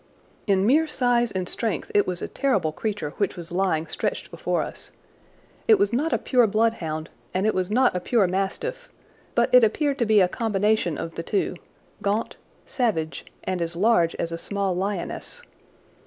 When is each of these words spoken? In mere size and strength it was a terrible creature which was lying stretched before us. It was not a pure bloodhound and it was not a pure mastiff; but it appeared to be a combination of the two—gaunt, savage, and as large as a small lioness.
In 0.47 0.65
mere 0.65 0.87
size 0.87 1.31
and 1.31 1.47
strength 1.47 1.91
it 1.93 2.07
was 2.07 2.23
a 2.23 2.27
terrible 2.27 2.71
creature 2.71 3.11
which 3.17 3.35
was 3.35 3.51
lying 3.51 3.85
stretched 3.85 4.31
before 4.31 4.63
us. 4.63 4.89
It 5.67 5.77
was 5.77 5.93
not 5.93 6.11
a 6.11 6.17
pure 6.17 6.47
bloodhound 6.47 7.11
and 7.35 7.45
it 7.45 7.53
was 7.53 7.69
not 7.69 7.95
a 7.95 7.99
pure 7.99 8.25
mastiff; 8.27 8.89
but 9.35 9.53
it 9.53 9.63
appeared 9.63 9.99
to 9.99 10.07
be 10.07 10.19
a 10.19 10.27
combination 10.27 10.97
of 10.97 11.13
the 11.13 11.21
two—gaunt, 11.21 12.37
savage, 12.65 13.27
and 13.43 13.61
as 13.61 13.75
large 13.75 14.15
as 14.15 14.31
a 14.31 14.39
small 14.39 14.75
lioness. 14.75 15.43